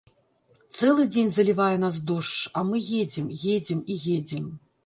Цэлы 0.77 1.03
дзень 1.15 1.29
залівае 1.35 1.75
нас 1.83 1.99
дождж, 2.13 2.39
а 2.57 2.65
мы 2.71 2.81
едзем, 3.01 3.27
едзем 3.55 3.87
і 3.95 4.03
едзем. 4.19 4.53